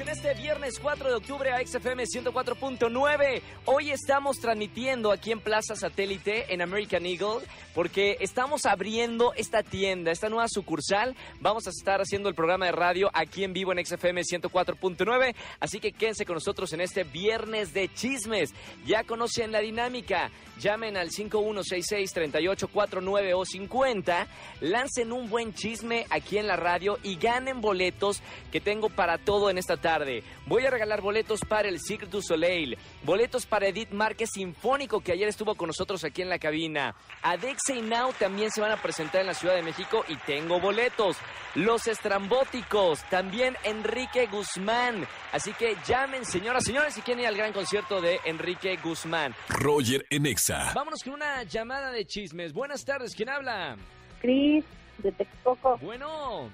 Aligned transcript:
En 0.00 0.08
este 0.08 0.34
viernes 0.34 0.80
4 0.80 1.08
de 1.08 1.14
octubre 1.14 1.52
a 1.52 1.64
XFM 1.64 2.02
104.9. 2.02 3.42
Hoy 3.66 3.92
estamos 3.92 4.40
transmitiendo 4.40 5.12
aquí 5.12 5.30
en 5.30 5.38
Plaza 5.38 5.76
Satélite 5.76 6.52
en 6.52 6.62
American 6.62 7.06
Eagle 7.06 7.46
porque 7.76 8.16
estamos 8.20 8.66
abriendo 8.66 9.32
esta 9.36 9.62
tienda, 9.62 10.10
esta 10.10 10.28
nueva 10.28 10.48
sucursal. 10.48 11.14
Vamos 11.40 11.68
a 11.68 11.70
estar 11.70 12.00
haciendo 12.00 12.28
el 12.28 12.34
programa 12.34 12.66
de 12.66 12.72
radio 12.72 13.08
aquí 13.14 13.44
en 13.44 13.52
vivo 13.52 13.72
en 13.72 13.86
XFM 13.86 14.22
104.9, 14.22 15.32
así 15.60 15.78
que 15.78 15.92
quédense 15.92 16.26
con 16.26 16.34
nosotros 16.34 16.72
en 16.72 16.80
este 16.80 17.04
viernes 17.04 17.72
de 17.72 17.88
chismes. 17.88 18.52
Ya 18.84 19.04
conocen 19.04 19.52
la 19.52 19.60
dinámica. 19.60 20.32
Llamen 20.60 20.96
al 20.96 21.10
5166-3849 21.10 23.32
o 23.34 23.44
50, 23.44 24.28
lancen 24.60 25.10
un 25.10 25.28
buen 25.28 25.52
chisme 25.52 26.06
aquí 26.10 26.38
en 26.38 26.46
la 26.46 26.54
radio 26.54 26.96
y 27.02 27.16
ganen 27.16 27.60
boletos 27.60 28.22
que 28.52 28.60
tengo 28.60 28.88
para 28.88 29.18
todo 29.18 29.50
en 29.50 29.58
esta 29.58 29.76
tarde. 29.84 30.22
Voy 30.46 30.64
a 30.64 30.70
regalar 30.70 31.02
boletos 31.02 31.40
para 31.46 31.68
el 31.68 31.78
Cirque 31.78 32.06
du 32.06 32.22
Soleil, 32.22 32.78
boletos 33.02 33.44
para 33.44 33.66
Edith 33.66 33.90
Márquez 33.90 34.30
Sinfónico 34.32 35.02
que 35.02 35.12
ayer 35.12 35.28
estuvo 35.28 35.54
con 35.56 35.66
nosotros 35.66 36.02
aquí 36.04 36.22
en 36.22 36.30
la 36.30 36.38
cabina. 36.38 36.94
Adexa 37.20 37.74
y 37.74 37.82
Now 37.82 38.14
también 38.18 38.50
se 38.50 38.62
van 38.62 38.72
a 38.72 38.80
presentar 38.80 39.20
en 39.20 39.26
la 39.26 39.34
Ciudad 39.34 39.54
de 39.54 39.62
México 39.62 40.02
y 40.08 40.16
tengo 40.16 40.58
boletos. 40.58 41.18
Los 41.54 41.86
Estrambóticos, 41.86 43.04
también 43.10 43.58
Enrique 43.62 44.26
Guzmán. 44.26 45.06
Así 45.32 45.52
que 45.52 45.76
llamen, 45.86 46.24
señoras, 46.24 46.64
señores, 46.64 46.94
si 46.94 47.02
quieren 47.02 47.24
ir 47.24 47.28
al 47.28 47.36
gran 47.36 47.52
concierto 47.52 48.00
de 48.00 48.20
Enrique 48.24 48.78
Guzmán. 48.82 49.34
Roger 49.50 50.06
en 50.08 50.24
Exa. 50.24 50.72
Vámonos 50.74 51.04
con 51.04 51.12
una 51.12 51.42
llamada 51.42 51.92
de 51.92 52.06
chismes. 52.06 52.54
Buenas 52.54 52.86
tardes, 52.86 53.14
¿quién 53.14 53.28
habla? 53.28 53.76
Cris, 54.22 54.64
de 54.96 55.12
Texcoco. 55.12 55.76
Bueno. 55.82 56.48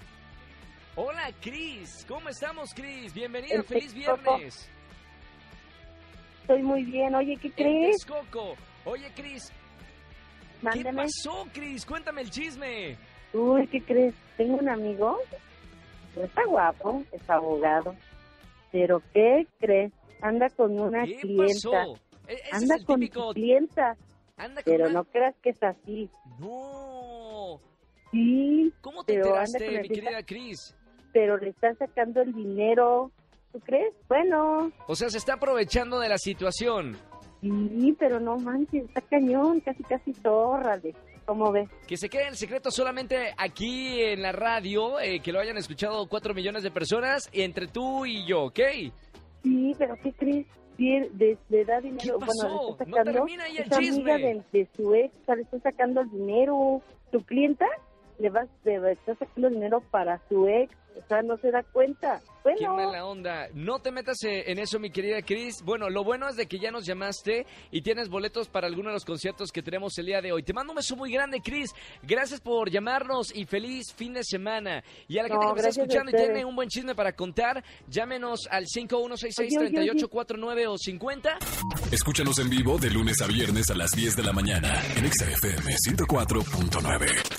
Hola, 0.97 1.33
Cris. 1.41 2.05
¿Cómo 2.09 2.29
estamos, 2.29 2.75
Cris? 2.75 3.15
Bienvenida, 3.15 3.55
En 3.55 3.65
feliz 3.65 3.95
Texcoco. 3.95 4.37
viernes. 4.37 4.69
Estoy 6.43 6.63
muy 6.63 6.85
bien. 6.85 7.15
Oye, 7.15 7.37
¿qué 7.41 7.51
crees? 7.53 7.97
Texcoco. 7.99 8.55
Oye, 8.85 9.11
Cris, 9.15 9.53
¿qué 10.73 10.85
pasó, 10.85 11.47
Cris? 11.53 11.87
Cuéntame 11.87 12.23
el 12.23 12.31
chisme. 12.31 12.97
Uy, 13.33 13.67
¿qué 13.69 13.81
crees? 13.83 14.15
Tengo 14.37 14.57
un 14.57 14.69
amigo. 14.69 15.19
Está 16.17 16.45
guapo, 16.47 17.05
es 17.13 17.31
abogado. 17.31 17.95
Pero 18.73 19.01
¿qué 19.13 19.47
crees? 19.61 19.93
Anda 20.23 20.49
con 20.51 20.79
una 20.79 21.05
¿Qué 21.05 21.17
clienta. 21.21 21.45
pasó? 21.55 21.95
E- 22.27 22.35
Ese 22.35 22.57
Anda 22.57 22.75
es 22.75 22.81
el 22.81 22.87
con 22.87 23.01
típico... 23.01 23.33
clienta. 23.33 23.97
Anda 24.37 24.63
con 24.63 24.73
Pero 24.73 24.85
una- 24.87 24.93
no 24.95 25.05
creas 25.05 25.35
que 25.43 25.51
es 25.51 25.63
así. 25.63 26.11
No. 26.41 27.61
Sí, 28.11 28.73
¿Cómo 28.81 29.05
te 29.05 29.15
enteraste, 29.15 29.61
mi 29.61 29.67
clienta. 29.89 29.95
querida 29.95 30.23
Cris? 30.25 30.77
Pero 31.13 31.37
le 31.39 31.51
está 31.51 31.75
sacando 31.75 32.21
el 32.23 32.33
dinero. 32.33 33.11
¿Tú 33.53 33.61
crees? 33.61 33.93
Bueno, 34.09 34.71
O 34.87 34.95
sea, 34.95 35.11
se 35.11 35.19
está 35.19 35.35
aprovechando 35.35 35.99
de 35.99 36.09
la 36.09 36.19
situación. 36.19 36.97
sí, 37.41 37.97
pero 37.99 38.21
no 38.21 38.37
manches, 38.39 38.85
está 38.85 39.01
cañón, 39.01 39.61
casi, 39.61 39.83
casi 39.85 40.13
zórrale. 40.15 40.95
¿Cómo 41.27 41.53
ves? 41.53 41.69
Que 41.87 41.97
se 41.97 42.09
quede 42.09 42.27
el 42.29 42.37
secreto 42.37 42.71
solamente 42.73 43.35
aquí 43.37 44.01
en 44.03 44.23
la 44.23 44.33
radio, 44.33 44.99
eh, 45.01 45.21
que 45.21 45.33
lo 45.33 45.39
hayan 45.41 45.57
escuchado 45.59 46.09
cuatro 46.09 46.35
millones 46.35 46.63
de 46.65 46.71
personas, 46.73 47.29
entre 47.33 47.69
tú 47.69 48.05
y 48.07 48.27
yo, 48.27 48.45
¿ok? 48.45 48.61
Sí, 49.43 49.75
pero 49.79 49.95
¿qué 50.03 50.13
crees? 50.13 50.47
De, 50.79 51.37
le 51.51 51.65
da 51.67 51.79
dinero. 51.81 52.19
¿Qué 52.19 52.25
Bueno, 52.25 52.33
le 52.43 52.71
está 52.73 52.85
No 52.87 52.97
sacando. 52.97 53.13
termina 53.13 53.45
ahí 53.45 53.57
el 53.59 53.63
es 53.65 53.73
amiga 53.73 53.93
chisme. 53.95 54.19
de, 54.19 54.43
de 54.53 54.69
su 54.77 54.95
ex, 54.95 55.15
le 55.29 55.43
está 55.43 55.59
sacando 55.61 56.01
el 56.01 56.11
dinero. 56.11 56.81
Su 57.13 57.23
clienta 57.25 57.67
le 58.21 58.31
va, 58.31 58.47
le 58.65 58.93
está 58.93 59.17
sacando 59.17 59.51
dinero 59.51 59.83
para 59.91 60.21
su 60.29 60.47
ex. 60.47 60.73
O 60.97 61.03
sea, 61.07 61.23
no 61.23 61.37
se 61.39 61.53
da 61.53 61.63
cuenta. 61.63 62.21
Qué 62.43 62.51
Bueno, 62.67 62.75
mala 62.75 63.07
onda. 63.07 63.47
No 63.55 63.79
te 63.79 63.93
metas 63.93 64.21
eh, 64.25 64.51
en 64.51 64.59
eso, 64.59 64.81
mi 64.81 64.91
querida 64.91 65.23
Cris. 65.23 65.63
Bueno, 65.63 65.89
lo 65.89 66.03
bueno 66.03 66.29
es 66.29 66.35
de 66.37 66.47
que 66.47 66.59
ya 66.59 66.73
nos 66.73 66.85
llamaste 66.85 67.47
y 67.71 67.81
tienes 67.83 68.09
boletos 68.09 68.49
para 68.49 68.67
alguno 68.67 68.89
de 68.89 68.95
los 68.95 69.05
conciertos 69.05 69.53
que 69.53 69.63
tenemos 69.63 69.97
el 69.99 70.07
día 70.07 70.21
de 70.21 70.33
hoy. 70.33 70.43
Te 70.43 70.53
mando 70.53 70.73
un 70.73 70.77
beso 70.77 70.97
muy 70.97 71.13
grande, 71.13 71.41
Cris. 71.43 71.71
Gracias 72.03 72.41
por 72.41 72.71
llamarnos 72.71 73.33
y 73.35 73.45
feliz 73.47 73.93
fin 73.95 74.15
de 74.15 74.25
semana. 74.25 74.83
Y 75.07 75.19
a 75.19 75.23
la 75.23 75.29
No, 75.29 75.35
gente 75.41 75.47
que 75.47 75.53
me 75.53 75.59
está 75.69 75.81
escuchando 75.81 76.11
y 76.11 76.15
tiene 76.15 76.45
un 76.45 76.57
buen 76.57 76.69
chisme 76.69 76.95
para 76.97 77.13
contar, 77.13 77.63
llámenos 77.89 78.49
al 78.51 78.65
5166-3849 78.67 80.67
o 80.69 80.77
50. 80.77 81.39
Escúchanos 81.93 82.37
en 82.41 82.51
vivo 82.51 82.79
de 82.79 82.91
lunes 82.91 83.23
a 83.23 83.29
viernes 83.29 83.71
a 83.71 83.77
las 83.77 83.93
10 83.93 84.17
de 84.17 84.23
la 84.25 84.33
mañana 84.33 84.83
en 84.97 85.05
Exa 85.07 85.31
FM 85.31 85.73
104.9. 85.73 87.30